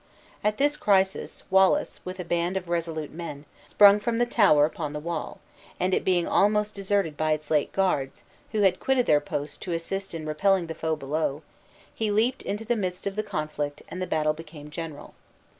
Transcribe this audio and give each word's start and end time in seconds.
At 0.43 0.57
this 0.57 0.77
crisis, 0.77 1.43
Wallace, 1.51 1.99
with 2.03 2.19
a 2.19 2.25
band 2.25 2.57
of 2.57 2.67
resolute 2.69 3.11
men, 3.11 3.45
sprung 3.67 3.99
from 3.99 4.17
the 4.17 4.25
tower 4.25 4.65
upon 4.65 4.93
the 4.93 4.99
wall; 4.99 5.39
and 5.79 5.93
it 5.93 6.03
being 6.03 6.27
almost 6.27 6.73
deserted 6.73 7.15
by 7.15 7.33
its 7.33 7.51
late 7.51 7.71
guards 7.71 8.23
(who 8.51 8.61
had 8.61 8.79
quitted 8.79 9.05
their 9.05 9.21
post 9.21 9.61
to 9.61 9.73
assist 9.73 10.15
in 10.15 10.25
repelling 10.25 10.65
the 10.65 10.73
foe 10.73 10.95
below), 10.95 11.43
he 11.93 12.09
leaped 12.09 12.41
into 12.41 12.65
the 12.65 12.75
midst 12.75 13.05
of 13.05 13.15
the 13.15 13.21
conflict 13.21 13.83
and 13.89 14.01
the 14.01 14.07
battle 14.07 14.33
became 14.33 14.71
general. 14.71 15.13